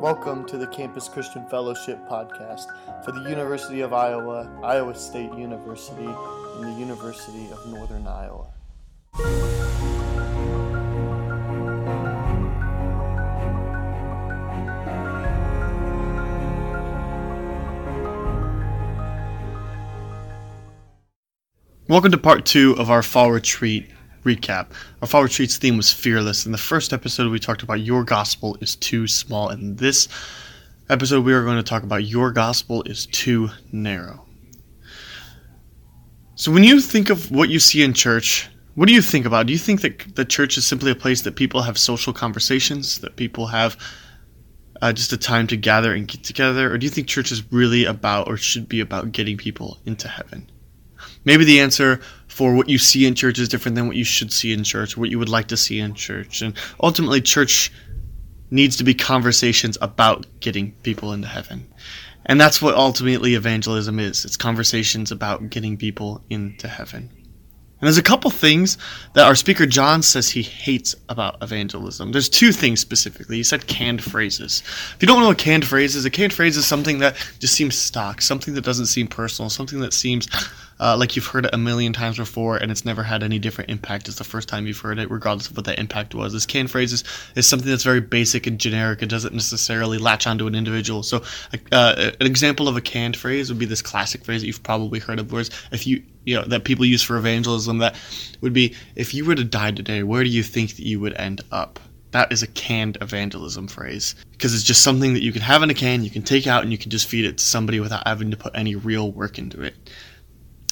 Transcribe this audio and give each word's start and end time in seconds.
Welcome 0.00 0.44
to 0.46 0.58
the 0.58 0.66
Campus 0.66 1.08
Christian 1.08 1.46
Fellowship 1.48 1.98
podcast 2.08 2.66
for 3.04 3.12
the 3.12 3.28
University 3.28 3.80
of 3.80 3.92
Iowa, 3.92 4.50
Iowa 4.62 4.94
State 4.94 5.32
University, 5.34 6.04
and 6.04 6.64
the 6.64 6.78
University 6.78 7.50
of 7.50 7.66
Northern 7.66 8.06
Iowa. 8.06 8.48
Welcome 21.88 22.10
to 22.12 22.18
part 22.18 22.44
two 22.44 22.74
of 22.78 22.90
our 22.90 23.02
fall 23.02 23.30
retreat 23.30 23.90
recap. 24.24 24.68
Our 25.00 25.08
fall 25.08 25.22
retreat's 25.22 25.56
theme 25.56 25.76
was 25.76 25.92
fearless. 25.92 26.46
In 26.46 26.52
the 26.52 26.58
first 26.58 26.92
episode, 26.92 27.30
we 27.30 27.38
talked 27.38 27.62
about 27.62 27.80
your 27.80 28.04
gospel 28.04 28.56
is 28.60 28.76
too 28.76 29.06
small. 29.06 29.50
In 29.50 29.76
this 29.76 30.08
episode, 30.88 31.24
we 31.24 31.32
are 31.32 31.44
going 31.44 31.56
to 31.56 31.62
talk 31.62 31.82
about 31.82 32.04
your 32.04 32.32
gospel 32.32 32.82
is 32.84 33.06
too 33.06 33.50
narrow. 33.70 34.26
So, 36.34 36.50
when 36.50 36.64
you 36.64 36.80
think 36.80 37.10
of 37.10 37.30
what 37.30 37.48
you 37.48 37.60
see 37.60 37.82
in 37.82 37.94
church, 37.94 38.48
what 38.74 38.88
do 38.88 38.94
you 38.94 39.02
think 39.02 39.24
about? 39.24 39.46
Do 39.46 39.52
you 39.52 39.58
think 39.58 39.82
that 39.82 40.16
the 40.16 40.24
church 40.24 40.58
is 40.58 40.66
simply 40.66 40.90
a 40.90 40.96
place 40.96 41.22
that 41.22 41.36
people 41.36 41.62
have 41.62 41.78
social 41.78 42.12
conversations, 42.12 42.98
that 43.00 43.14
people 43.14 43.46
have 43.46 43.76
uh, 44.82 44.92
just 44.92 45.12
a 45.12 45.16
time 45.16 45.46
to 45.46 45.56
gather 45.56 45.94
and 45.94 46.08
get 46.08 46.24
together? 46.24 46.72
Or 46.72 46.78
do 46.78 46.84
you 46.84 46.90
think 46.90 47.06
church 47.06 47.30
is 47.30 47.52
really 47.52 47.84
about 47.84 48.26
or 48.26 48.36
should 48.36 48.68
be 48.68 48.80
about 48.80 49.12
getting 49.12 49.36
people 49.36 49.78
into 49.86 50.08
heaven? 50.08 50.50
maybe 51.24 51.44
the 51.44 51.60
answer 51.60 52.00
for 52.34 52.52
what 52.52 52.68
you 52.68 52.78
see 52.78 53.06
in 53.06 53.14
church 53.14 53.38
is 53.38 53.48
different 53.48 53.76
than 53.76 53.86
what 53.86 53.94
you 53.94 54.02
should 54.02 54.32
see 54.32 54.52
in 54.52 54.64
church, 54.64 54.96
what 54.96 55.08
you 55.08 55.20
would 55.20 55.28
like 55.28 55.46
to 55.46 55.56
see 55.56 55.78
in 55.78 55.94
church. 55.94 56.42
And 56.42 56.52
ultimately, 56.82 57.20
church 57.20 57.70
needs 58.50 58.76
to 58.76 58.82
be 58.82 58.92
conversations 58.92 59.78
about 59.80 60.26
getting 60.40 60.72
people 60.82 61.12
into 61.12 61.28
heaven. 61.28 61.64
And 62.26 62.40
that's 62.40 62.60
what 62.60 62.74
ultimately 62.74 63.36
evangelism 63.36 64.00
is 64.00 64.24
it's 64.24 64.36
conversations 64.36 65.12
about 65.12 65.48
getting 65.48 65.76
people 65.76 66.24
into 66.28 66.66
heaven. 66.66 67.08
And 67.84 67.86
there's 67.88 67.98
a 67.98 68.02
couple 68.02 68.30
things 68.30 68.78
that 69.12 69.26
our 69.26 69.34
speaker 69.34 69.66
John 69.66 70.02
says 70.02 70.30
he 70.30 70.42
hates 70.42 70.96
about 71.08 71.36
evangelism. 71.40 72.12
There's 72.12 72.28
two 72.30 72.50
things 72.50 72.80
specifically. 72.80 73.36
He 73.36 73.42
said 73.42 73.66
canned 73.66 74.02
phrases. 74.02 74.62
If 74.94 75.02
you 75.02 75.06
don't 75.06 75.20
know 75.20 75.28
what 75.28 75.38
canned 75.38 75.66
phrase 75.66 75.94
is, 75.94 76.04
a 76.04 76.10
canned 76.10 76.32
phrase 76.32 76.56
is 76.56 76.66
something 76.66 76.98
that 77.00 77.14
just 77.40 77.54
seems 77.54 77.76
stock, 77.76 78.22
something 78.22 78.54
that 78.54 78.64
doesn't 78.64 78.86
seem 78.86 79.06
personal, 79.06 79.50
something 79.50 79.80
that 79.80 79.92
seems 79.92 80.28
uh, 80.80 80.96
like 80.98 81.16
you've 81.16 81.26
heard 81.26 81.46
it 81.46 81.54
a 81.54 81.58
million 81.58 81.92
times 81.92 82.16
before 82.16 82.56
and 82.56 82.70
it's 82.70 82.84
never 82.84 83.02
had 83.02 83.22
any 83.22 83.38
different 83.38 83.70
impact 83.70 84.08
as 84.08 84.16
the 84.16 84.24
first 84.24 84.48
time 84.48 84.66
you've 84.66 84.78
heard 84.78 84.98
it, 84.98 85.10
regardless 85.10 85.48
of 85.48 85.56
what 85.56 85.64
that 85.66 85.78
impact 85.78 86.14
was. 86.14 86.32
This 86.32 86.46
canned 86.46 86.70
phrase 86.70 86.92
is, 86.92 87.04
is 87.36 87.46
something 87.46 87.68
that's 87.68 87.84
very 87.84 88.00
basic 88.00 88.46
and 88.46 88.58
generic. 88.58 89.02
It 89.02 89.08
doesn't 89.08 89.34
necessarily 89.34 89.98
latch 89.98 90.26
onto 90.26 90.46
an 90.46 90.54
individual. 90.54 91.02
So, 91.02 91.22
uh, 91.72 92.12
an 92.20 92.26
example 92.26 92.68
of 92.68 92.76
a 92.76 92.80
canned 92.80 93.16
phrase 93.16 93.48
would 93.48 93.58
be 93.58 93.66
this 93.66 93.82
classic 93.82 94.24
phrase 94.24 94.40
that 94.40 94.46
you've 94.46 94.62
probably 94.62 94.98
heard 94.98 95.18
of, 95.20 95.32
whereas 95.32 95.50
if 95.72 95.86
you 95.86 96.02
you 96.24 96.34
know 96.34 96.44
that 96.44 96.64
people 96.64 96.84
use 96.84 97.02
for 97.02 97.16
evangelism, 97.16 97.78
that 97.78 97.96
would 98.40 98.52
be 98.52 98.74
if 98.96 99.14
you 99.14 99.24
were 99.24 99.34
to 99.34 99.44
die 99.44 99.70
today, 99.70 100.02
where 100.02 100.24
do 100.24 100.30
you 100.30 100.42
think 100.42 100.76
that 100.76 100.86
you 100.86 101.00
would 101.00 101.14
end 101.14 101.42
up? 101.50 101.78
That 102.12 102.32
is 102.32 102.42
a 102.42 102.46
canned 102.46 102.96
evangelism 103.00 103.66
phrase 103.66 104.14
because 104.32 104.54
it's 104.54 104.62
just 104.62 104.82
something 104.82 105.14
that 105.14 105.22
you 105.22 105.32
can 105.32 105.42
have 105.42 105.62
in 105.62 105.70
a 105.70 105.74
can, 105.74 106.04
you 106.04 106.10
can 106.10 106.22
take 106.22 106.46
out, 106.46 106.62
and 106.62 106.70
you 106.70 106.78
can 106.78 106.90
just 106.90 107.08
feed 107.08 107.24
it 107.24 107.38
to 107.38 107.44
somebody 107.44 107.80
without 107.80 108.06
having 108.06 108.30
to 108.30 108.36
put 108.36 108.56
any 108.56 108.76
real 108.76 109.10
work 109.10 109.38
into 109.38 109.62
it. 109.62 109.74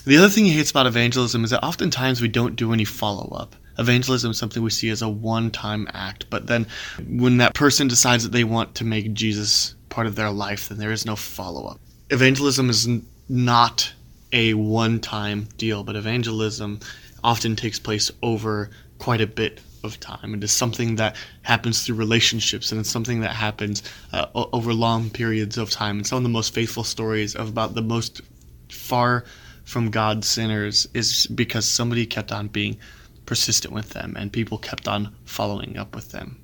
The 0.04 0.16
other 0.16 0.28
thing 0.28 0.44
he 0.44 0.52
hates 0.52 0.72
about 0.72 0.86
evangelism 0.86 1.44
is 1.44 1.50
that 1.50 1.64
oftentimes 1.64 2.20
we 2.20 2.26
don't 2.26 2.56
do 2.56 2.72
any 2.72 2.84
follow 2.84 3.28
up. 3.36 3.54
Evangelism 3.78 4.32
is 4.32 4.38
something 4.38 4.62
we 4.62 4.70
see 4.70 4.90
as 4.90 5.00
a 5.00 5.08
one 5.08 5.50
time 5.50 5.88
act, 5.94 6.26
but 6.28 6.48
then 6.48 6.66
when 7.06 7.36
that 7.36 7.54
person 7.54 7.86
decides 7.86 8.24
that 8.24 8.32
they 8.32 8.42
want 8.42 8.74
to 8.76 8.84
make 8.84 9.14
Jesus 9.14 9.76
part 9.90 10.08
of 10.08 10.16
their 10.16 10.30
life, 10.30 10.68
then 10.68 10.78
there 10.78 10.90
is 10.90 11.06
no 11.06 11.14
follow 11.14 11.66
up. 11.66 11.80
Evangelism 12.10 12.68
is 12.68 12.88
not 13.28 13.92
a 14.32 14.54
one 14.54 14.98
time 14.98 15.46
deal, 15.56 15.84
but 15.84 15.94
evangelism 15.94 16.80
often 17.22 17.54
takes 17.54 17.78
place 17.78 18.10
over 18.22 18.70
quite 18.98 19.20
a 19.20 19.26
bit 19.26 19.60
of 19.84 20.00
time. 20.00 20.34
It 20.34 20.42
is 20.42 20.50
something 20.50 20.96
that 20.96 21.14
happens 21.42 21.84
through 21.84 21.96
relationships, 21.96 22.72
and 22.72 22.80
it's 22.80 22.90
something 22.90 23.20
that 23.20 23.34
happens 23.34 23.84
uh, 24.12 24.26
over 24.34 24.74
long 24.74 25.10
periods 25.10 25.58
of 25.58 25.70
time. 25.70 25.98
And 25.98 26.06
some 26.06 26.16
of 26.16 26.22
the 26.24 26.28
most 26.28 26.52
faithful 26.52 26.84
stories 26.84 27.36
about 27.36 27.74
the 27.74 27.82
most 27.82 28.20
far 28.68 29.24
from 29.72 29.90
God's 29.90 30.28
sinners 30.28 30.86
is 30.92 31.26
because 31.26 31.66
somebody 31.66 32.04
kept 32.04 32.30
on 32.30 32.48
being 32.48 32.76
persistent 33.24 33.72
with 33.72 33.90
them 33.90 34.14
and 34.18 34.30
people 34.30 34.58
kept 34.58 34.86
on 34.86 35.14
following 35.24 35.78
up 35.78 35.94
with 35.94 36.12
them. 36.12 36.38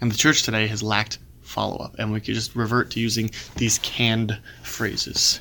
And 0.00 0.12
the 0.12 0.16
church 0.16 0.42
today 0.42 0.66
has 0.66 0.82
lacked 0.82 1.18
follow 1.42 1.78
up, 1.78 1.96
and 1.98 2.12
we 2.12 2.20
could 2.20 2.34
just 2.34 2.54
revert 2.54 2.90
to 2.92 3.00
using 3.00 3.30
these 3.56 3.78
canned 3.78 4.38
phrases. 4.62 5.40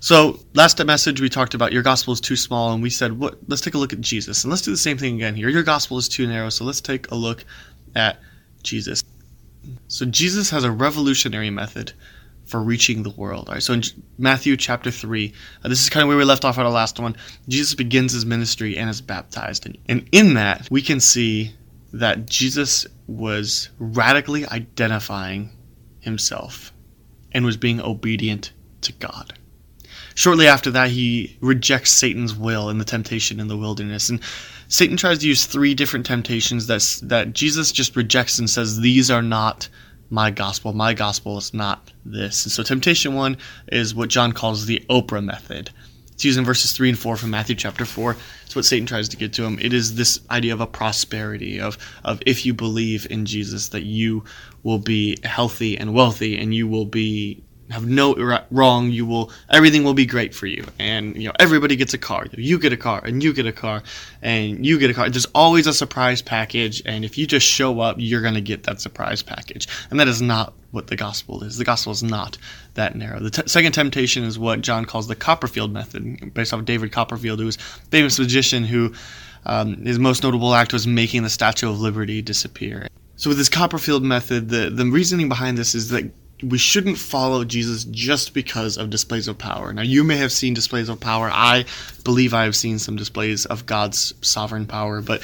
So, 0.00 0.40
last 0.54 0.84
message 0.84 1.20
we 1.20 1.28
talked 1.28 1.54
about 1.54 1.72
your 1.72 1.82
gospel 1.82 2.12
is 2.12 2.20
too 2.20 2.36
small, 2.36 2.72
and 2.72 2.82
we 2.82 2.90
said, 2.90 3.18
"What? 3.18 3.38
Let's 3.48 3.62
take 3.62 3.74
a 3.74 3.78
look 3.78 3.92
at 3.92 4.00
Jesus, 4.00 4.44
and 4.44 4.50
let's 4.50 4.62
do 4.62 4.70
the 4.70 4.76
same 4.76 4.98
thing 4.98 5.16
again 5.16 5.34
here. 5.34 5.48
Your 5.48 5.62
gospel 5.62 5.98
is 5.98 6.08
too 6.08 6.26
narrow, 6.26 6.50
so 6.50 6.64
let's 6.64 6.80
take 6.80 7.10
a 7.10 7.14
look 7.14 7.44
at 7.94 8.20
Jesus." 8.62 9.02
So, 9.88 10.04
Jesus 10.06 10.50
has 10.50 10.64
a 10.64 10.70
revolutionary 10.70 11.50
method 11.50 11.92
for 12.52 12.62
reaching 12.62 13.02
the 13.02 13.10
world. 13.10 13.48
All 13.48 13.54
right, 13.54 13.62
so 13.62 13.72
in 13.72 13.82
Matthew 14.18 14.58
chapter 14.58 14.90
3, 14.90 15.32
uh, 15.64 15.68
this 15.68 15.82
is 15.82 15.88
kind 15.88 16.02
of 16.02 16.08
where 16.08 16.18
we 16.18 16.24
left 16.24 16.44
off 16.44 16.58
at 16.58 16.66
our 16.66 16.70
last 16.70 17.00
one. 17.00 17.16
Jesus 17.48 17.74
begins 17.74 18.12
his 18.12 18.26
ministry 18.26 18.76
and 18.76 18.90
is 18.90 19.00
baptized. 19.00 19.64
And, 19.64 19.78
and 19.88 20.06
in 20.12 20.34
that, 20.34 20.68
we 20.70 20.82
can 20.82 21.00
see 21.00 21.54
that 21.94 22.26
Jesus 22.26 22.86
was 23.06 23.70
radically 23.78 24.46
identifying 24.46 25.48
himself 26.00 26.74
and 27.32 27.46
was 27.46 27.56
being 27.56 27.80
obedient 27.80 28.52
to 28.82 28.92
God. 28.92 29.32
Shortly 30.14 30.46
after 30.46 30.70
that, 30.72 30.90
he 30.90 31.38
rejects 31.40 31.90
Satan's 31.90 32.34
will 32.34 32.68
in 32.68 32.76
the 32.76 32.84
temptation 32.84 33.40
in 33.40 33.48
the 33.48 33.56
wilderness. 33.56 34.10
And 34.10 34.20
Satan 34.68 34.98
tries 34.98 35.20
to 35.20 35.26
use 35.26 35.46
three 35.46 35.74
different 35.74 36.04
temptations 36.04 36.66
that, 36.66 37.00
that 37.08 37.32
Jesus 37.32 37.72
just 37.72 37.96
rejects 37.96 38.38
and 38.38 38.50
says, 38.50 38.80
These 38.80 39.10
are 39.10 39.22
not 39.22 39.70
my 40.12 40.30
gospel. 40.30 40.74
My 40.74 40.92
gospel 40.92 41.38
is 41.38 41.54
not 41.54 41.90
this. 42.04 42.44
And 42.44 42.52
so 42.52 42.62
temptation 42.62 43.14
one 43.14 43.38
is 43.68 43.94
what 43.94 44.10
John 44.10 44.32
calls 44.32 44.66
the 44.66 44.84
Oprah 44.90 45.24
method. 45.24 45.70
It's 46.12 46.22
used 46.22 46.38
in 46.38 46.44
verses 46.44 46.72
3 46.72 46.90
and 46.90 46.98
4 46.98 47.16
from 47.16 47.30
Matthew 47.30 47.56
chapter 47.56 47.86
4. 47.86 48.14
It's 48.44 48.54
what 48.54 48.66
Satan 48.66 48.86
tries 48.86 49.08
to 49.08 49.16
get 49.16 49.32
to 49.32 49.44
him. 49.44 49.58
It 49.58 49.72
is 49.72 49.94
this 49.94 50.20
idea 50.30 50.52
of 50.52 50.60
a 50.60 50.66
prosperity, 50.66 51.58
of, 51.58 51.78
of 52.04 52.22
if 52.26 52.44
you 52.44 52.52
believe 52.52 53.06
in 53.10 53.24
Jesus, 53.24 53.70
that 53.70 53.84
you 53.84 54.22
will 54.62 54.78
be 54.78 55.16
healthy 55.24 55.78
and 55.78 55.94
wealthy 55.94 56.36
and 56.36 56.54
you 56.54 56.68
will 56.68 56.84
be 56.84 57.42
have 57.70 57.86
no 57.86 58.14
wrong. 58.50 58.90
You 58.90 59.06
will 59.06 59.30
everything 59.48 59.84
will 59.84 59.94
be 59.94 60.06
great 60.06 60.34
for 60.34 60.46
you, 60.46 60.64
and 60.78 61.16
you 61.16 61.28
know 61.28 61.34
everybody 61.38 61.76
gets 61.76 61.94
a 61.94 61.98
car. 61.98 62.26
You 62.32 62.58
get 62.58 62.72
a 62.72 62.76
car, 62.76 63.02
and 63.04 63.22
you 63.22 63.32
get 63.32 63.46
a 63.46 63.52
car, 63.52 63.82
and 64.20 64.64
you 64.64 64.78
get 64.78 64.90
a 64.90 64.94
car. 64.94 65.08
There's 65.08 65.26
always 65.26 65.66
a 65.66 65.72
surprise 65.72 66.22
package, 66.22 66.82
and 66.84 67.04
if 67.04 67.16
you 67.16 67.26
just 67.26 67.46
show 67.46 67.80
up, 67.80 67.96
you're 67.98 68.22
gonna 68.22 68.40
get 68.40 68.64
that 68.64 68.80
surprise 68.80 69.22
package, 69.22 69.68
and 69.90 69.98
that 70.00 70.08
is 70.08 70.20
not 70.20 70.54
what 70.70 70.86
the 70.86 70.96
gospel 70.96 71.44
is. 71.44 71.58
The 71.58 71.64
gospel 71.64 71.92
is 71.92 72.02
not 72.02 72.38
that 72.74 72.96
narrow. 72.96 73.20
The 73.20 73.30
t- 73.30 73.42
second 73.46 73.72
temptation 73.72 74.24
is 74.24 74.38
what 74.38 74.62
John 74.62 74.84
calls 74.84 75.06
the 75.06 75.14
Copperfield 75.14 75.72
method, 75.72 76.32
based 76.34 76.52
off 76.52 76.60
of 76.60 76.66
David 76.66 76.92
Copperfield, 76.92 77.38
who 77.38 77.46
was 77.46 77.56
a 77.56 77.86
famous 77.90 78.18
magician 78.18 78.64
who 78.64 78.92
um, 79.44 79.76
his 79.84 79.98
most 79.98 80.22
notable 80.22 80.54
act 80.54 80.72
was 80.72 80.86
making 80.86 81.22
the 81.22 81.30
Statue 81.30 81.68
of 81.68 81.80
Liberty 81.80 82.22
disappear. 82.22 82.88
So 83.16 83.30
with 83.30 83.38
this 83.38 83.48
Copperfield 83.48 84.02
method, 84.02 84.48
the, 84.48 84.70
the 84.70 84.86
reasoning 84.86 85.28
behind 85.28 85.58
this 85.58 85.74
is 85.74 85.90
that 85.90 86.10
we 86.42 86.58
shouldn't 86.58 86.98
follow 86.98 87.44
Jesus 87.44 87.84
just 87.84 88.34
because 88.34 88.76
of 88.76 88.90
displays 88.90 89.28
of 89.28 89.38
power. 89.38 89.72
Now, 89.72 89.82
you 89.82 90.02
may 90.02 90.16
have 90.16 90.32
seen 90.32 90.54
displays 90.54 90.88
of 90.88 91.00
power. 91.00 91.30
I 91.32 91.64
believe 92.04 92.34
I 92.34 92.44
have 92.44 92.56
seen 92.56 92.78
some 92.78 92.96
displays 92.96 93.46
of 93.46 93.66
God's 93.66 94.12
sovereign 94.22 94.66
power, 94.66 95.00
but 95.00 95.22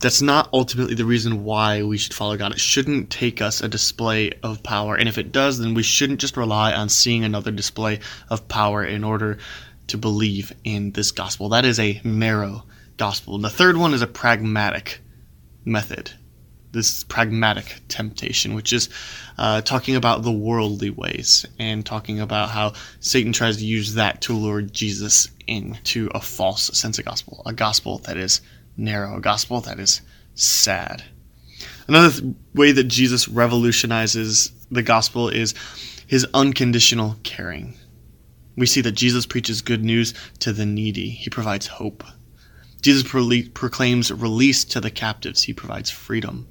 that's 0.00 0.22
not 0.22 0.48
ultimately 0.52 0.94
the 0.94 1.04
reason 1.04 1.44
why 1.44 1.82
we 1.82 1.98
should 1.98 2.14
follow 2.14 2.36
God. 2.36 2.52
It 2.52 2.60
shouldn't 2.60 3.10
take 3.10 3.40
us 3.40 3.60
a 3.60 3.68
display 3.68 4.32
of 4.42 4.62
power. 4.62 4.96
And 4.96 5.08
if 5.08 5.18
it 5.18 5.32
does, 5.32 5.58
then 5.58 5.74
we 5.74 5.82
shouldn't 5.82 6.20
just 6.20 6.36
rely 6.36 6.72
on 6.72 6.88
seeing 6.88 7.24
another 7.24 7.50
display 7.50 8.00
of 8.28 8.48
power 8.48 8.84
in 8.84 9.04
order 9.04 9.38
to 9.88 9.98
believe 9.98 10.52
in 10.64 10.92
this 10.92 11.12
gospel. 11.12 11.50
That 11.50 11.64
is 11.64 11.78
a 11.78 12.00
narrow 12.04 12.64
gospel. 12.96 13.38
The 13.38 13.50
third 13.50 13.76
one 13.76 13.94
is 13.94 14.02
a 14.02 14.06
pragmatic 14.06 15.00
method 15.64 16.12
this 16.74 17.04
pragmatic 17.04 17.80
temptation, 17.88 18.52
which 18.54 18.72
is 18.72 18.90
uh, 19.38 19.62
talking 19.62 19.96
about 19.96 20.22
the 20.22 20.32
worldly 20.32 20.90
ways 20.90 21.46
and 21.58 21.86
talking 21.86 22.20
about 22.20 22.50
how 22.50 22.74
Satan 23.00 23.32
tries 23.32 23.56
to 23.56 23.64
use 23.64 23.94
that 23.94 24.20
to 24.22 24.34
lure 24.34 24.60
Jesus 24.60 25.28
into 25.46 26.10
a 26.14 26.20
false 26.20 26.64
sense 26.78 26.98
of 26.98 27.06
gospel, 27.06 27.42
a 27.46 27.52
gospel 27.54 27.98
that 28.00 28.18
is 28.18 28.42
narrow, 28.76 29.16
a 29.16 29.20
gospel 29.20 29.62
that 29.62 29.78
is 29.78 30.02
sad. 30.34 31.02
Another 31.88 32.10
th- 32.10 32.34
way 32.54 32.72
that 32.72 32.84
Jesus 32.84 33.28
revolutionizes 33.28 34.52
the 34.70 34.82
gospel 34.82 35.28
is 35.28 35.54
his 36.06 36.26
unconditional 36.34 37.16
caring. 37.22 37.74
We 38.56 38.66
see 38.66 38.80
that 38.82 38.92
Jesus 38.92 39.26
preaches 39.26 39.62
good 39.62 39.84
news 39.84 40.14
to 40.40 40.52
the 40.52 40.66
needy. 40.66 41.10
He 41.10 41.30
provides 41.30 41.66
hope. 41.66 42.04
Jesus 42.82 43.02
pro- 43.02 43.30
proclaims 43.54 44.12
release 44.12 44.64
to 44.66 44.80
the 44.80 44.90
captives. 44.90 45.42
He 45.42 45.52
provides 45.52 45.90
freedom. 45.90 46.46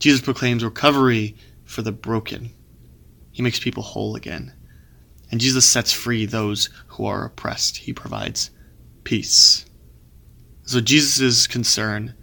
Jesus 0.00 0.20
proclaims 0.20 0.64
recovery 0.64 1.36
for 1.64 1.82
the 1.82 1.92
broken. 1.92 2.52
He 3.30 3.42
makes 3.42 3.60
people 3.60 3.82
whole 3.82 4.16
again. 4.16 4.52
And 5.30 5.40
Jesus 5.40 5.64
sets 5.64 5.92
free 5.92 6.26
those 6.26 6.68
who 6.88 7.06
are 7.06 7.24
oppressed. 7.24 7.76
He 7.76 7.92
provides 7.92 8.50
peace. 9.04 9.64
So 10.64 10.80
Jesus' 10.80 11.46
concern 11.46 12.14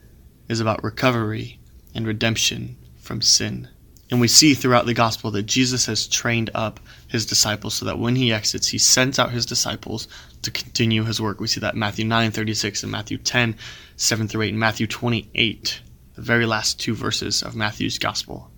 is 0.50 0.60
about 0.60 0.84
recovery 0.84 1.60
and 1.94 2.06
redemption 2.06 2.78
from 2.98 3.22
sin. 3.22 3.70
And 4.10 4.22
we 4.22 4.28
see 4.28 4.54
throughout 4.54 4.86
the 4.86 4.94
gospel 4.94 5.32
that 5.32 5.44
Jesus 5.44 5.86
has 5.86 6.08
trained 6.08 6.50
up 6.56 6.80
his 7.08 7.26
disciples 7.26 7.76
so 7.76 7.86
that 7.86 8.00
when 8.00 8.16
he 8.16 8.32
exits, 8.32 8.70
he 8.70 8.78
sends 8.78 9.20
out 9.20 9.32
his 9.32 9.46
disciples 9.46 10.08
to 10.44 10.52
continue 10.52 11.04
his 11.04 11.22
work. 11.22 11.40
We 11.40 11.48
see 11.48 11.60
that 11.60 11.74
in 11.74 11.80
Matthew 11.80 12.06
9 12.06 12.32
36 12.32 12.84
and 12.84 12.92
Matthew 12.92 13.18
10 13.18 13.56
7 13.98 14.28
through 14.28 14.44
8 14.44 14.50
and 14.50 14.60
Matthew 14.60 14.88
28, 14.88 15.82
the 16.18 16.24
very 16.24 16.46
last 16.46 16.80
two 16.80 16.96
verses 16.96 17.44
of 17.44 17.56
Matthew's 17.56 17.98
gospel. 18.00 18.52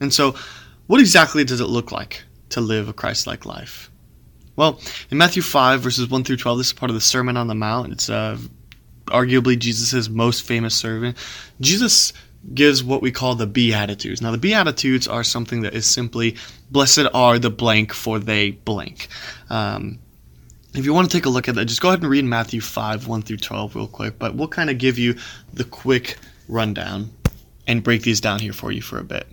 And 0.00 0.14
so, 0.14 0.34
what 0.86 1.00
exactly 1.00 1.44
does 1.44 1.60
it 1.60 1.66
look 1.66 1.92
like 1.92 2.22
to 2.50 2.60
live 2.60 2.88
a 2.88 2.92
Christ 2.92 3.26
like 3.26 3.44
life? 3.44 3.90
Well, 4.54 4.80
in 5.10 5.18
Matthew 5.18 5.42
5, 5.42 5.80
verses 5.80 6.08
1 6.08 6.24
through 6.24 6.36
12, 6.36 6.58
this 6.58 6.66
is 6.68 6.72
part 6.72 6.90
of 6.90 6.94
the 6.94 7.00
Sermon 7.00 7.36
on 7.36 7.48
the 7.48 7.54
Mount. 7.54 7.92
It's 7.92 8.08
uh, 8.08 8.38
arguably 9.06 9.58
Jesus' 9.58 10.08
most 10.08 10.42
famous 10.42 10.74
sermon. 10.76 11.16
Jesus 11.60 12.12
gives 12.54 12.84
what 12.84 13.02
we 13.02 13.10
call 13.10 13.34
the 13.34 13.46
Beatitudes. 13.46 14.22
Now, 14.22 14.30
the 14.30 14.38
Beatitudes 14.38 15.08
are 15.08 15.24
something 15.24 15.62
that 15.62 15.74
is 15.74 15.86
simply, 15.86 16.36
blessed 16.70 17.06
are 17.14 17.38
the 17.38 17.50
blank 17.50 17.92
for 17.92 18.18
they 18.20 18.52
blank. 18.52 19.08
Um, 19.50 19.98
if 20.74 20.84
you 20.84 20.94
want 20.94 21.10
to 21.10 21.16
take 21.16 21.26
a 21.26 21.30
look 21.30 21.48
at 21.48 21.56
that, 21.56 21.64
just 21.64 21.80
go 21.80 21.88
ahead 21.88 22.00
and 22.00 22.10
read 22.10 22.24
Matthew 22.24 22.60
5, 22.60 23.08
1 23.08 23.22
through 23.22 23.38
12 23.38 23.74
real 23.74 23.88
quick, 23.88 24.18
but 24.18 24.34
we'll 24.34 24.48
kind 24.48 24.70
of 24.70 24.78
give 24.78 24.98
you 24.98 25.16
the 25.52 25.64
quick 25.64 26.18
rundown 26.52 27.10
and 27.66 27.82
break 27.82 28.02
these 28.02 28.20
down 28.20 28.40
here 28.40 28.52
for 28.52 28.70
you 28.72 28.82
for 28.82 28.98
a 28.98 29.04
bit. 29.04 29.26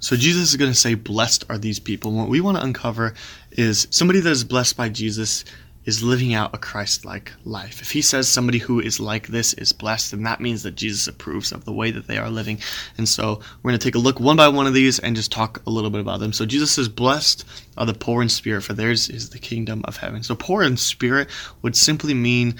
So 0.00 0.16
Jesus 0.16 0.50
is 0.50 0.56
going 0.56 0.70
to 0.70 0.76
say, 0.76 0.94
blessed 0.94 1.44
are 1.50 1.58
these 1.58 1.78
people. 1.78 2.10
And 2.10 2.20
what 2.20 2.28
we 2.28 2.40
want 2.40 2.56
to 2.56 2.64
uncover 2.64 3.14
is 3.50 3.86
somebody 3.90 4.20
that 4.20 4.30
is 4.30 4.44
blessed 4.44 4.76
by 4.76 4.88
Jesus 4.88 5.44
is 5.84 6.02
living 6.02 6.34
out 6.34 6.54
a 6.54 6.58
Christ 6.58 7.04
like 7.04 7.32
life. 7.44 7.80
If 7.80 7.90
he 7.90 8.02
says 8.02 8.28
somebody 8.28 8.58
who 8.58 8.80
is 8.80 9.00
like 9.00 9.28
this 9.28 9.54
is 9.54 9.72
blessed, 9.72 10.10
then 10.10 10.22
that 10.24 10.40
means 10.40 10.62
that 10.62 10.74
Jesus 10.74 11.06
approves 11.06 11.52
of 11.52 11.64
the 11.64 11.72
way 11.72 11.90
that 11.90 12.06
they 12.06 12.18
are 12.18 12.30
living. 12.30 12.58
And 12.98 13.08
so 13.08 13.40
we're 13.62 13.70
going 13.70 13.78
to 13.78 13.84
take 13.84 13.94
a 13.94 13.98
look 13.98 14.20
one 14.20 14.36
by 14.36 14.48
one 14.48 14.66
of 14.66 14.74
these 14.74 14.98
and 14.98 15.16
just 15.16 15.32
talk 15.32 15.62
a 15.66 15.70
little 15.70 15.90
bit 15.90 16.00
about 16.00 16.20
them. 16.20 16.32
So 16.32 16.44
Jesus 16.44 16.70
says, 16.70 16.88
Blessed 16.88 17.44
are 17.76 17.86
the 17.86 17.94
poor 17.94 18.22
in 18.22 18.28
spirit, 18.28 18.62
for 18.62 18.74
theirs 18.74 19.08
is 19.08 19.30
the 19.30 19.38
kingdom 19.38 19.82
of 19.84 19.96
heaven. 19.96 20.22
So 20.22 20.34
poor 20.34 20.62
in 20.62 20.76
spirit 20.76 21.28
would 21.62 21.76
simply 21.76 22.14
mean 22.14 22.56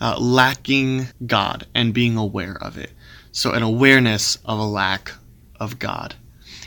uh, 0.00 0.18
lacking 0.18 1.08
God 1.26 1.66
and 1.74 1.94
being 1.94 2.16
aware 2.16 2.56
of 2.62 2.76
it. 2.78 2.92
So 3.32 3.52
an 3.52 3.62
awareness 3.62 4.36
of 4.44 4.58
a 4.58 4.64
lack 4.64 5.12
of 5.60 5.78
God. 5.78 6.14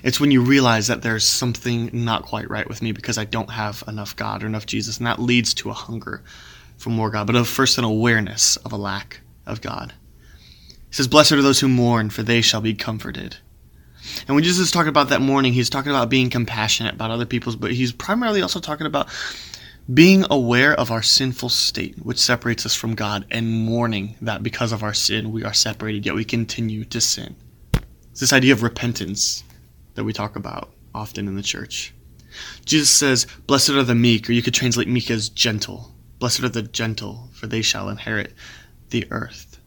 It's 0.04 0.20
when 0.20 0.32
you 0.32 0.42
realize 0.42 0.88
that 0.88 1.02
there's 1.02 1.24
something 1.24 1.90
not 1.94 2.24
quite 2.24 2.50
right 2.50 2.68
with 2.68 2.82
me 2.82 2.92
because 2.92 3.18
I 3.18 3.26
don't 3.26 3.52
have 3.52 3.84
enough 3.88 4.16
God 4.16 4.44
or 4.44 4.48
enough 4.48 4.66
Jesus, 4.66 4.98
and 4.98 5.06
that 5.06 5.20
leads 5.20 5.54
to 5.56 5.70
a 5.70 5.74
hunger 5.74 6.24
for 6.78 6.90
more 6.90 7.12
God, 7.12 7.28
but 7.28 7.36
of 7.36 7.48
first 7.48 7.78
an 7.78 7.84
awareness 7.84 8.58
of 8.58 8.72
a 8.72 8.78
lack 8.78 9.22
of 9.46 9.62
God. 9.62 9.94
He 10.90 10.96
says, 10.96 11.08
Blessed 11.08 11.34
are 11.34 11.42
those 11.42 11.60
who 11.60 11.68
mourn, 11.68 12.10
for 12.10 12.24
they 12.24 12.42
shall 12.42 12.62
be 12.62 12.74
comforted. 12.74 13.38
And 14.28 14.36
when 14.36 14.44
Jesus 14.44 14.66
is 14.66 14.72
talking 14.72 14.90
about 14.90 15.10
that 15.10 15.22
mourning, 15.22 15.54
he's 15.54 15.70
talking 15.70 15.92
about 15.92 16.10
being 16.10 16.30
compassionate 16.30 16.96
about 16.96 17.12
other 17.12 17.26
people's, 17.26 17.56
but 17.56 17.72
he's 17.72 17.92
primarily 17.92 18.42
also 18.42 18.60
talking 18.60 18.88
about 18.88 19.08
being 19.92 20.26
aware 20.30 20.74
of 20.74 20.92
our 20.92 21.02
sinful 21.02 21.50
state, 21.50 21.96
which 21.98 22.20
separates 22.20 22.66
us 22.66 22.76
from 22.76 22.96
God, 22.96 23.26
and 23.32 23.52
mourning 23.52 24.16
that 24.22 24.44
because 24.44 24.72
of 24.72 24.84
our 24.84 24.94
sin 24.94 25.32
we 25.32 25.44
are 25.44 25.54
separated, 25.54 26.06
yet 26.06 26.16
we 26.16 26.24
continue 26.24 26.86
to 26.86 27.02
sin. 27.02 27.36
It's 28.12 28.20
this 28.20 28.34
idea 28.34 28.54
of 28.54 28.64
repentance 28.64 29.44
that 29.96 30.04
we 30.04 30.14
talk 30.14 30.36
about 30.36 30.74
often 30.94 31.28
in 31.28 31.36
the 31.36 31.42
church. 31.42 31.94
Jesus 32.66 32.90
says, 32.90 33.28
Blessed 33.48 33.72
are 33.72 33.84
the 33.84 33.96
meek, 33.96 34.30
or 34.30 34.34
you 34.34 34.42
could 34.42 34.54
translate 34.54 34.88
meek 34.88 35.12
as 35.12 35.30
gentle. 35.30 35.94
Blessed 36.20 36.44
are 36.44 36.50
the 36.50 36.62
gentle, 36.62 37.30
for 37.34 37.48
they 37.48 37.62
shall 37.62 37.90
inherit 37.90 38.34
the 38.90 39.08
earth. 39.12 39.60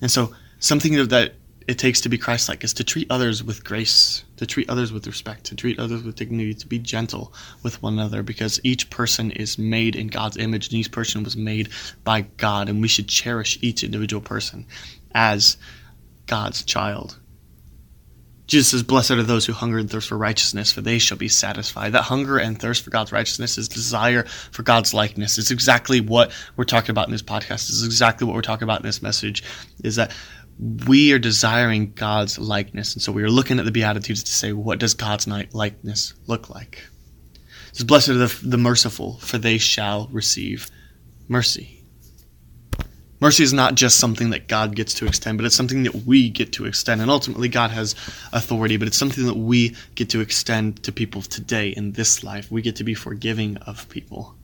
And 0.00 0.10
so, 0.10 0.34
something 0.60 1.08
that 1.08 1.34
it 1.66 1.78
takes 1.78 2.00
to 2.02 2.08
be 2.08 2.18
Christ 2.18 2.48
like 2.48 2.64
is 2.64 2.74
to 2.74 2.84
treat 2.84 3.10
others 3.10 3.42
with 3.42 3.64
grace, 3.64 4.24
to 4.38 4.46
treat 4.46 4.70
others 4.70 4.92
with 4.92 5.06
respect, 5.06 5.44
to 5.44 5.54
treat 5.54 5.78
others 5.78 6.02
with 6.02 6.16
dignity, 6.16 6.54
to 6.54 6.66
be 6.66 6.78
gentle 6.78 7.32
with 7.62 7.82
one 7.82 7.94
another, 7.94 8.22
because 8.22 8.60
each 8.64 8.90
person 8.90 9.30
is 9.32 9.58
made 9.58 9.94
in 9.94 10.08
God's 10.08 10.36
image, 10.36 10.68
and 10.68 10.74
each 10.74 10.90
person 10.90 11.22
was 11.22 11.36
made 11.36 11.68
by 12.04 12.22
God, 12.22 12.68
and 12.68 12.80
we 12.80 12.88
should 12.88 13.08
cherish 13.08 13.58
each 13.60 13.84
individual 13.84 14.22
person 14.22 14.66
as 15.14 15.56
God's 16.26 16.64
child. 16.64 17.18
Jesus 18.48 18.70
says, 18.70 18.82
Blessed 18.82 19.10
are 19.12 19.22
those 19.22 19.44
who 19.44 19.52
hunger 19.52 19.76
and 19.76 19.90
thirst 19.90 20.08
for 20.08 20.16
righteousness, 20.16 20.72
for 20.72 20.80
they 20.80 20.98
shall 20.98 21.18
be 21.18 21.28
satisfied. 21.28 21.92
That 21.92 22.04
hunger 22.04 22.38
and 22.38 22.58
thirst 22.58 22.82
for 22.82 22.90
God's 22.90 23.12
righteousness 23.12 23.58
is 23.58 23.68
desire 23.68 24.24
for 24.52 24.62
God's 24.62 24.94
likeness. 24.94 25.36
It's 25.36 25.50
exactly 25.50 26.00
what 26.00 26.32
we're 26.56 26.64
talking 26.64 26.90
about 26.90 27.06
in 27.06 27.12
this 27.12 27.22
podcast. 27.22 27.68
It's 27.68 27.84
exactly 27.84 28.26
what 28.26 28.34
we're 28.34 28.42
talking 28.42 28.64
about 28.64 28.80
in 28.80 28.86
this 28.86 29.02
message, 29.02 29.44
is 29.84 29.96
that 29.96 30.12
we 30.58 31.12
are 31.12 31.18
desiring 31.18 31.92
God's 31.92 32.38
likeness. 32.38 32.94
And 32.94 33.02
so 33.02 33.12
we 33.12 33.22
are 33.22 33.30
looking 33.30 33.58
at 33.58 33.64
the 33.64 33.70
Beatitudes 33.70 34.24
to 34.24 34.32
say, 34.32 34.52
what 34.52 34.78
does 34.78 34.94
God's 34.94 35.26
likeness 35.26 36.14
look 36.26 36.50
like? 36.50 36.82
It 37.68 37.76
says, 37.76 37.84
Blessed 37.84 38.08
are 38.10 38.14
the, 38.14 38.40
the 38.42 38.58
merciful, 38.58 39.18
for 39.18 39.38
they 39.38 39.58
shall 39.58 40.08
receive 40.08 40.70
mercy. 41.28 41.74
Mercy 43.20 43.42
is 43.42 43.52
not 43.52 43.74
just 43.74 43.98
something 43.98 44.30
that 44.30 44.46
God 44.46 44.76
gets 44.76 44.94
to 44.94 45.06
extend, 45.06 45.38
but 45.38 45.44
it's 45.44 45.54
something 45.54 45.82
that 45.82 46.06
we 46.06 46.28
get 46.30 46.52
to 46.52 46.66
extend. 46.66 47.00
And 47.00 47.10
ultimately, 47.10 47.48
God 47.48 47.70
has 47.72 47.96
authority, 48.32 48.76
but 48.76 48.86
it's 48.86 48.96
something 48.96 49.26
that 49.26 49.36
we 49.36 49.76
get 49.96 50.10
to 50.10 50.20
extend 50.20 50.84
to 50.84 50.92
people 50.92 51.22
today 51.22 51.70
in 51.70 51.92
this 51.92 52.22
life. 52.22 52.50
We 52.50 52.62
get 52.62 52.76
to 52.76 52.84
be 52.84 52.94
forgiving 52.94 53.56
of 53.58 53.88
people. 53.88 54.36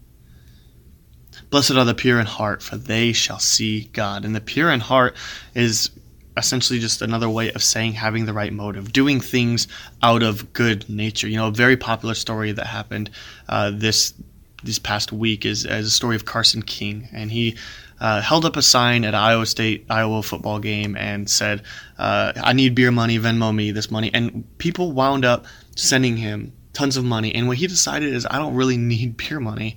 Blessed 1.50 1.72
are 1.72 1.84
the 1.84 1.94
pure 1.94 2.18
in 2.18 2.26
heart, 2.26 2.62
for 2.62 2.76
they 2.76 3.12
shall 3.12 3.38
see 3.38 3.84
God. 3.92 4.24
And 4.24 4.34
the 4.34 4.40
pure 4.40 4.70
in 4.70 4.80
heart 4.80 5.16
is 5.54 5.90
essentially 6.36 6.78
just 6.78 7.02
another 7.02 7.28
way 7.28 7.52
of 7.52 7.62
saying 7.62 7.92
having 7.92 8.26
the 8.26 8.32
right 8.32 8.52
motive, 8.52 8.92
doing 8.92 9.20
things 9.20 9.68
out 10.02 10.22
of 10.22 10.52
good 10.52 10.88
nature. 10.88 11.28
You 11.28 11.36
know, 11.36 11.48
a 11.48 11.52
very 11.52 11.76
popular 11.76 12.14
story 12.14 12.52
that 12.52 12.66
happened 12.66 13.10
uh, 13.48 13.70
this 13.72 14.14
this 14.62 14.78
past 14.78 15.12
week 15.12 15.44
is, 15.44 15.64
is 15.66 15.86
a 15.86 15.90
story 15.90 16.16
of 16.16 16.24
Carson 16.24 16.62
King, 16.62 17.08
and 17.12 17.30
he 17.30 17.56
uh, 18.00 18.20
held 18.20 18.44
up 18.44 18.56
a 18.56 18.62
sign 18.62 19.04
at 19.04 19.14
Iowa 19.14 19.46
State 19.46 19.86
Iowa 19.90 20.22
football 20.22 20.58
game 20.58 20.96
and 20.96 21.28
said, 21.28 21.62
uh, 21.98 22.32
"I 22.36 22.52
need 22.52 22.74
beer 22.74 22.90
money, 22.90 23.18
Venmo 23.18 23.54
me 23.54 23.70
this 23.70 23.90
money." 23.90 24.10
And 24.12 24.44
people 24.58 24.92
wound 24.92 25.24
up 25.24 25.46
sending 25.76 26.16
him 26.16 26.52
tons 26.72 26.96
of 26.96 27.04
money. 27.04 27.34
And 27.34 27.46
what 27.46 27.56
he 27.58 27.66
decided 27.66 28.12
is, 28.12 28.26
I 28.28 28.38
don't 28.38 28.54
really 28.54 28.76
need 28.76 29.16
beer 29.16 29.40
money. 29.40 29.76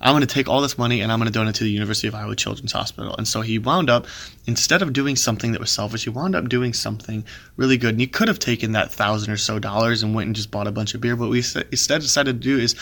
I'm 0.00 0.12
going 0.12 0.22
to 0.22 0.26
take 0.26 0.48
all 0.48 0.60
this 0.62 0.78
money 0.78 1.02
and 1.02 1.12
I'm 1.12 1.18
going 1.18 1.30
to 1.30 1.38
donate 1.38 1.56
to 1.56 1.64
the 1.64 1.70
University 1.70 2.08
of 2.08 2.14
Iowa 2.14 2.34
Children's 2.34 2.72
Hospital. 2.72 3.14
And 3.16 3.28
so 3.28 3.42
he 3.42 3.58
wound 3.58 3.90
up, 3.90 4.06
instead 4.46 4.80
of 4.80 4.92
doing 4.92 5.14
something 5.14 5.52
that 5.52 5.60
was 5.60 5.70
selfish, 5.70 6.04
he 6.04 6.10
wound 6.10 6.34
up 6.34 6.48
doing 6.48 6.72
something 6.72 7.24
really 7.56 7.76
good. 7.76 7.90
And 7.90 8.00
he 8.00 8.06
could 8.06 8.28
have 8.28 8.38
taken 8.38 8.72
that 8.72 8.90
thousand 8.90 9.32
or 9.32 9.36
so 9.36 9.58
dollars 9.58 10.02
and 10.02 10.14
went 10.14 10.26
and 10.26 10.36
just 10.36 10.50
bought 10.50 10.66
a 10.66 10.72
bunch 10.72 10.94
of 10.94 11.00
beer. 11.00 11.16
But 11.16 11.28
we 11.28 11.38
instead 11.38 12.00
decided 12.00 12.40
to 12.40 12.48
do 12.48 12.58
is 12.58 12.74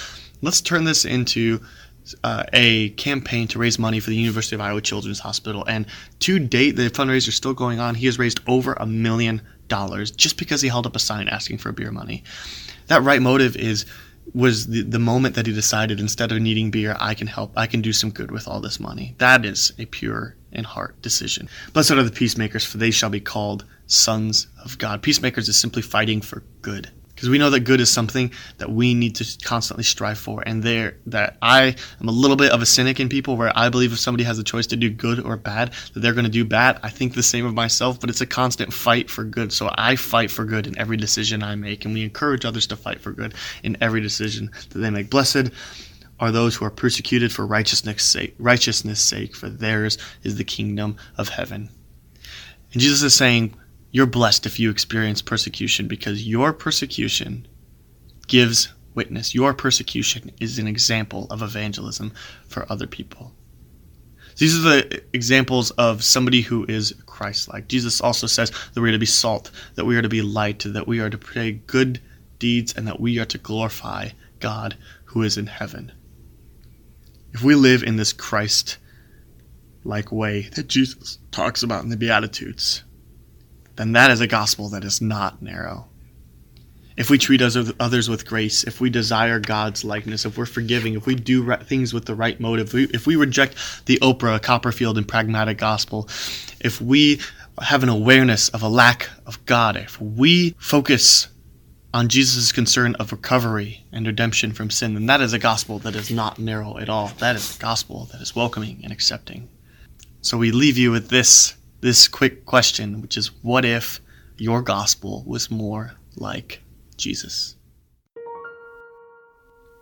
let's 0.42 0.60
turn 0.60 0.84
this 0.84 1.04
into 1.04 1.60
uh, 2.22 2.44
a 2.52 2.90
campaign 2.90 3.48
to 3.48 3.58
raise 3.58 3.78
money 3.78 4.00
for 4.00 4.10
the 4.10 4.16
University 4.16 4.54
of 4.54 4.60
Iowa 4.60 4.80
Children's 4.80 5.18
Hospital. 5.20 5.64
And 5.66 5.86
to 6.20 6.38
date, 6.38 6.76
the 6.76 6.90
fundraiser 6.90 7.28
is 7.28 7.34
still 7.34 7.54
going 7.54 7.80
on. 7.80 7.94
He 7.94 8.06
has 8.06 8.18
raised 8.18 8.40
over 8.46 8.74
a 8.74 8.86
million 8.86 9.42
dollars 9.66 10.10
just 10.10 10.38
because 10.38 10.62
he 10.62 10.68
held 10.68 10.86
up 10.86 10.96
a 10.96 10.98
sign 10.98 11.28
asking 11.28 11.58
for 11.58 11.72
beer 11.72 11.90
money. 11.90 12.24
That 12.86 13.02
right 13.02 13.20
motive 13.20 13.56
is 13.56 13.84
was 14.34 14.66
the, 14.66 14.82
the 14.82 14.98
moment 14.98 15.34
that 15.34 15.46
he 15.46 15.52
decided 15.52 16.00
instead 16.00 16.32
of 16.32 16.40
needing 16.40 16.70
beer, 16.70 16.96
I 16.98 17.14
can 17.14 17.26
help, 17.26 17.52
I 17.56 17.66
can 17.66 17.80
do 17.80 17.92
some 17.92 18.10
good 18.10 18.30
with 18.30 18.46
all 18.46 18.60
this 18.60 18.80
money. 18.80 19.14
That 19.18 19.44
is 19.44 19.72
a 19.78 19.86
pure 19.86 20.36
in 20.52 20.64
heart 20.64 21.00
decision. 21.02 21.48
Blessed 21.72 21.92
are 21.92 22.02
the 22.02 22.10
peacemakers, 22.10 22.64
for 22.64 22.78
they 22.78 22.90
shall 22.90 23.10
be 23.10 23.20
called 23.20 23.64
sons 23.86 24.46
of 24.64 24.78
God. 24.78 25.02
Peacemakers 25.02 25.48
is 25.48 25.56
simply 25.56 25.82
fighting 25.82 26.20
for 26.20 26.42
good 26.62 26.90
because 27.18 27.30
we 27.30 27.38
know 27.38 27.50
that 27.50 27.60
good 27.60 27.80
is 27.80 27.90
something 27.90 28.30
that 28.58 28.70
we 28.70 28.94
need 28.94 29.16
to 29.16 29.26
constantly 29.44 29.82
strive 29.82 30.18
for. 30.18 30.40
And 30.46 30.62
there 30.62 30.98
that 31.06 31.36
i 31.42 31.74
am 32.00 32.08
a 32.08 32.12
little 32.12 32.36
bit 32.36 32.52
of 32.52 32.62
a 32.62 32.66
cynic 32.66 33.00
in 33.00 33.08
people 33.08 33.36
where 33.36 33.50
i 33.58 33.68
believe 33.68 33.92
if 33.92 33.98
somebody 33.98 34.22
has 34.22 34.38
a 34.38 34.44
choice 34.44 34.68
to 34.68 34.76
do 34.76 34.88
good 34.88 35.18
or 35.18 35.36
bad 35.36 35.72
that 35.94 36.00
they're 36.00 36.12
going 36.12 36.26
to 36.26 36.30
do 36.30 36.44
bad. 36.44 36.78
I 36.84 36.90
think 36.90 37.14
the 37.14 37.22
same 37.24 37.44
of 37.44 37.54
myself 37.54 37.98
but 37.98 38.08
it's 38.08 38.20
a 38.20 38.26
constant 38.26 38.72
fight 38.72 39.10
for 39.10 39.24
good. 39.24 39.52
So 39.52 39.68
i 39.74 39.96
fight 39.96 40.30
for 40.30 40.44
good 40.44 40.68
in 40.68 40.78
every 40.78 40.96
decision 40.96 41.42
i 41.42 41.56
make 41.56 41.84
and 41.84 41.92
we 41.92 42.04
encourage 42.04 42.44
others 42.44 42.68
to 42.68 42.76
fight 42.76 43.00
for 43.00 43.10
good 43.10 43.34
in 43.64 43.76
every 43.80 44.00
decision 44.00 44.52
that 44.70 44.78
they 44.78 44.90
make. 44.90 45.10
Blessed 45.10 45.50
are 46.20 46.30
those 46.30 46.54
who 46.54 46.64
are 46.64 46.70
persecuted 46.70 47.32
for 47.32 47.44
righteousness 47.44 48.04
sake 48.04 48.36
righteousness 48.38 49.00
sake 49.00 49.34
for 49.34 49.48
theirs 49.48 49.98
is 50.22 50.36
the 50.36 50.44
kingdom 50.44 50.96
of 51.16 51.28
heaven. 51.30 51.68
And 52.72 52.80
jesus 52.80 53.02
is 53.02 53.16
saying 53.16 53.54
you're 53.90 54.06
blessed 54.06 54.46
if 54.46 54.58
you 54.58 54.70
experience 54.70 55.22
persecution 55.22 55.88
because 55.88 56.26
your 56.26 56.52
persecution 56.52 57.46
gives 58.26 58.68
witness. 58.94 59.34
Your 59.34 59.54
persecution 59.54 60.30
is 60.40 60.58
an 60.58 60.66
example 60.66 61.26
of 61.30 61.42
evangelism 61.42 62.12
for 62.46 62.70
other 62.70 62.86
people. 62.86 63.32
These 64.36 64.56
are 64.56 64.62
the 64.62 65.02
examples 65.12 65.72
of 65.72 66.04
somebody 66.04 66.42
who 66.42 66.64
is 66.68 66.94
Christ 67.06 67.48
like. 67.48 67.66
Jesus 67.66 68.00
also 68.00 68.26
says 68.26 68.52
that 68.72 68.80
we 68.80 68.88
are 68.88 68.92
to 68.92 68.98
be 68.98 69.06
salt, 69.06 69.50
that 69.74 69.84
we 69.84 69.96
are 69.96 70.02
to 70.02 70.08
be 70.08 70.22
light, 70.22 70.64
that 70.64 70.86
we 70.86 71.00
are 71.00 71.10
to 71.10 71.18
pray 71.18 71.52
good 71.52 72.00
deeds 72.38 72.72
and 72.74 72.86
that 72.86 73.00
we 73.00 73.18
are 73.18 73.24
to 73.24 73.38
glorify 73.38 74.10
God 74.38 74.76
who 75.06 75.22
is 75.22 75.36
in 75.36 75.46
heaven. 75.46 75.90
If 77.32 77.42
we 77.42 77.54
live 77.54 77.82
in 77.82 77.96
this 77.96 78.12
Christ 78.12 78.78
like 79.82 80.12
way 80.12 80.42
that 80.54 80.68
Jesus 80.68 81.18
talks 81.30 81.62
about 81.62 81.82
in 81.82 81.90
the 81.90 81.96
Beatitudes, 81.96 82.84
then 83.78 83.92
that 83.92 84.10
is 84.10 84.20
a 84.20 84.26
gospel 84.26 84.68
that 84.68 84.84
is 84.84 85.00
not 85.00 85.40
narrow. 85.40 85.86
If 86.96 87.10
we 87.10 87.16
treat 87.16 87.40
others 87.40 88.08
with 88.08 88.26
grace, 88.26 88.64
if 88.64 88.80
we 88.80 88.90
desire 88.90 89.38
God's 89.38 89.84
likeness, 89.84 90.24
if 90.24 90.36
we're 90.36 90.46
forgiving, 90.46 90.94
if 90.94 91.06
we 91.06 91.14
do 91.14 91.56
things 91.58 91.94
with 91.94 92.06
the 92.06 92.14
right 92.16 92.40
motive, 92.40 92.74
if 92.74 93.06
we 93.06 93.14
reject 93.14 93.56
the 93.86 93.98
Oprah, 94.02 94.42
Copperfield, 94.42 94.98
and 94.98 95.06
pragmatic 95.06 95.58
gospel, 95.58 96.08
if 96.60 96.80
we 96.80 97.20
have 97.62 97.84
an 97.84 97.88
awareness 97.88 98.48
of 98.48 98.62
a 98.62 98.68
lack 98.68 99.08
of 99.26 99.44
God, 99.46 99.76
if 99.76 100.00
we 100.00 100.56
focus 100.58 101.28
on 101.94 102.08
Jesus' 102.08 102.50
concern 102.50 102.96
of 102.96 103.12
recovery 103.12 103.84
and 103.92 104.04
redemption 104.04 104.52
from 104.52 104.68
sin, 104.68 104.94
then 104.94 105.06
that 105.06 105.20
is 105.20 105.32
a 105.32 105.38
gospel 105.38 105.78
that 105.78 105.94
is 105.94 106.10
not 106.10 106.40
narrow 106.40 106.78
at 106.78 106.88
all. 106.88 107.12
That 107.18 107.36
is 107.36 107.56
a 107.56 107.60
gospel 107.60 108.08
that 108.10 108.20
is 108.20 108.34
welcoming 108.34 108.80
and 108.82 108.92
accepting. 108.92 109.48
So 110.20 110.36
we 110.36 110.50
leave 110.50 110.76
you 110.76 110.90
with 110.90 111.10
this 111.10 111.54
this 111.80 112.08
quick 112.08 112.44
question, 112.44 113.00
which 113.00 113.16
is 113.16 113.28
what 113.42 113.64
if 113.64 114.00
your 114.36 114.62
gospel 114.62 115.24
was 115.26 115.50
more 115.50 115.94
like 116.16 116.62
Jesus? 116.96 117.56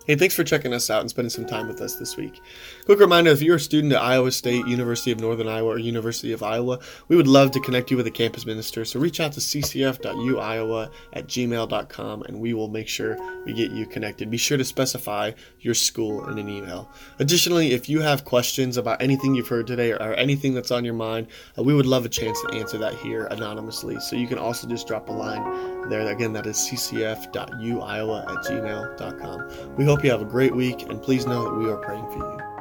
Hey, 0.06 0.14
thanks 0.14 0.36
for 0.36 0.44
checking 0.44 0.72
us 0.72 0.88
out 0.88 1.00
and 1.00 1.10
spending 1.10 1.30
some 1.30 1.46
time 1.46 1.66
with 1.66 1.80
us 1.80 1.96
this 1.96 2.16
week. 2.16 2.40
Quick 2.84 3.00
reminder 3.00 3.32
if 3.32 3.42
you're 3.42 3.56
a 3.56 3.60
student 3.60 3.92
at 3.92 4.00
Iowa 4.00 4.30
State, 4.30 4.64
University 4.64 5.10
of 5.10 5.18
Northern 5.18 5.48
Iowa, 5.48 5.70
or 5.70 5.78
University 5.78 6.30
of 6.30 6.44
Iowa, 6.44 6.78
we 7.08 7.16
would 7.16 7.26
love 7.26 7.50
to 7.50 7.60
connect 7.60 7.90
you 7.90 7.96
with 7.96 8.06
a 8.06 8.12
campus 8.12 8.46
minister. 8.46 8.84
So 8.84 9.00
reach 9.00 9.18
out 9.18 9.32
to 9.32 9.40
ccf.uiowa 9.40 10.90
at 11.12 11.26
gmail.com 11.26 12.22
and 12.22 12.38
we 12.38 12.54
will 12.54 12.68
make 12.68 12.86
sure 12.86 13.16
we 13.44 13.52
get 13.52 13.72
you 13.72 13.84
connected. 13.84 14.30
Be 14.30 14.36
sure 14.36 14.56
to 14.56 14.64
specify 14.64 15.32
your 15.58 15.74
school 15.74 16.28
in 16.28 16.38
an 16.38 16.48
email. 16.48 16.88
Additionally, 17.18 17.72
if 17.72 17.88
you 17.88 18.00
have 18.00 18.24
questions 18.24 18.76
about 18.76 19.02
anything 19.02 19.34
you've 19.34 19.48
heard 19.48 19.66
today 19.66 19.90
or, 19.90 20.14
anything 20.14 20.54
that's 20.54 20.70
on 20.70 20.84
your 20.84 20.94
mind, 20.94 21.26
uh, 21.58 21.64
we 21.64 21.74
would 21.74 21.84
love 21.84 22.06
a 22.06 22.08
chance 22.08 22.40
to 22.42 22.54
answer 22.54 22.78
that 22.78 22.94
here 22.94 23.26
anonymously. 23.26 23.98
So 23.98 24.14
you 24.14 24.28
can 24.28 24.38
also 24.38 24.68
just 24.68 24.86
drop 24.86 25.08
a 25.08 25.12
line 25.12 25.88
there. 25.88 26.06
Again, 26.06 26.32
that 26.34 26.46
is 26.46 26.56
ccf.uiowa 26.58 28.22
at 28.22 28.44
gmail.com. 28.44 29.74
We 29.76 29.84
hope 29.84 29.95
hope 29.96 30.04
you 30.04 30.10
have 30.10 30.20
a 30.20 30.26
great 30.26 30.54
week, 30.54 30.90
and 30.90 31.00
please 31.00 31.24
know 31.24 31.44
that 31.44 31.54
we 31.54 31.70
are 31.70 31.78
praying 31.78 32.06
for 32.10 32.18
you. 32.18 32.55